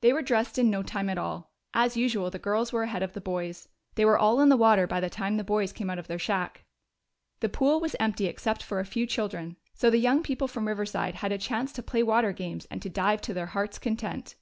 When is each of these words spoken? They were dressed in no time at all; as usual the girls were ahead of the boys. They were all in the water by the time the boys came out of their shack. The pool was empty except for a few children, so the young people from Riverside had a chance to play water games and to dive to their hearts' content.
They 0.00 0.12
were 0.12 0.22
dressed 0.22 0.58
in 0.58 0.70
no 0.70 0.82
time 0.82 1.08
at 1.08 1.18
all; 1.18 1.52
as 1.72 1.96
usual 1.96 2.30
the 2.30 2.40
girls 2.40 2.72
were 2.72 2.82
ahead 2.82 3.04
of 3.04 3.12
the 3.12 3.20
boys. 3.20 3.68
They 3.94 4.04
were 4.04 4.18
all 4.18 4.40
in 4.40 4.48
the 4.48 4.56
water 4.56 4.88
by 4.88 4.98
the 4.98 5.08
time 5.08 5.36
the 5.36 5.44
boys 5.44 5.72
came 5.72 5.88
out 5.88 6.00
of 6.00 6.08
their 6.08 6.18
shack. 6.18 6.64
The 7.38 7.48
pool 7.48 7.78
was 7.78 7.94
empty 8.00 8.26
except 8.26 8.64
for 8.64 8.80
a 8.80 8.84
few 8.84 9.06
children, 9.06 9.54
so 9.72 9.88
the 9.88 9.98
young 10.00 10.24
people 10.24 10.48
from 10.48 10.66
Riverside 10.66 11.14
had 11.14 11.30
a 11.30 11.38
chance 11.38 11.70
to 11.74 11.80
play 11.84 12.02
water 12.02 12.32
games 12.32 12.66
and 12.72 12.82
to 12.82 12.90
dive 12.90 13.20
to 13.20 13.32
their 13.34 13.46
hearts' 13.54 13.78
content. 13.78 14.34